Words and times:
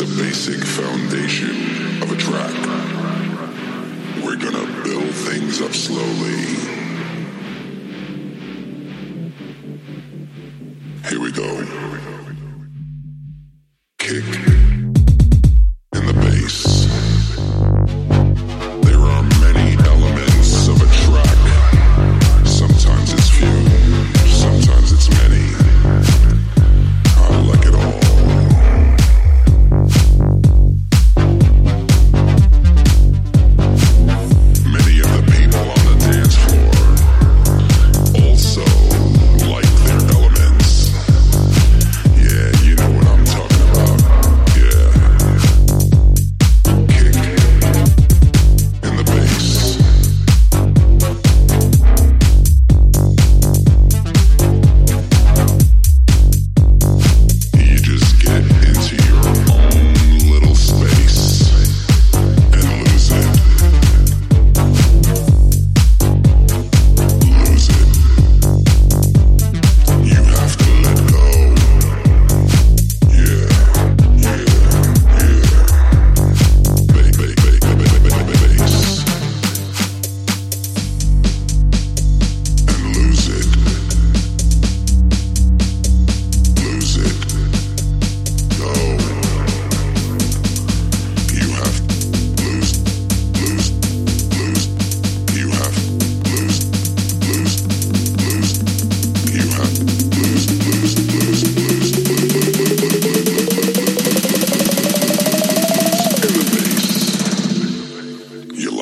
the 0.00 0.22
basic 0.22 0.64
foundation 0.64 2.02
of 2.02 2.10
a 2.10 2.16
track. 2.16 2.54
We're 4.24 4.36
gonna 4.36 4.82
build 4.82 5.14
things 5.14 5.60
up 5.60 5.74
slowly. 5.74 6.40
Here 11.06 11.20
we 11.20 11.30
go. 11.32 12.19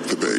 like 0.00 0.08
the 0.08 0.16
best. 0.16 0.29